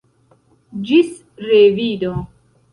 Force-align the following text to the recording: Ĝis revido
Ĝis 0.87 1.13
revido 1.53 2.19